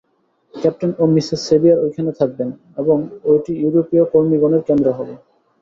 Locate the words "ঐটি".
3.25-3.53